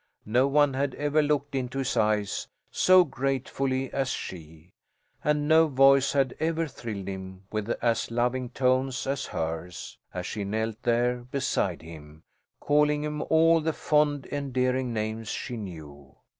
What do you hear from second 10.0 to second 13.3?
as she knelt there beside him, calling him